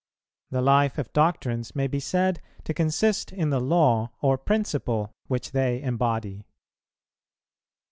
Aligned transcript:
The 0.49 0.63
life 0.63 0.97
of 0.97 1.13
doctrines 1.13 1.75
may 1.75 1.85
be 1.85 1.99
said 1.99 2.41
to 2.63 2.73
consist 2.73 3.31
in 3.31 3.51
the 3.51 3.59
law 3.61 4.09
or 4.19 4.35
principle 4.35 5.11
which 5.27 5.51
they 5.51 5.79
embody. 5.79 6.43